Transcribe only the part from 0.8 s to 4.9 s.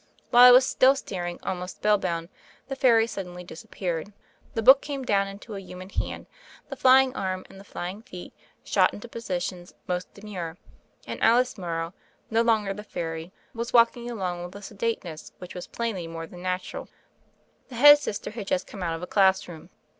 starmg, almost spell bound, the fairy suddenly disappeared. The book